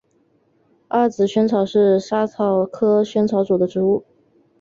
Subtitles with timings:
[0.87, 4.03] 二籽薹草是莎草科薹草属的植物。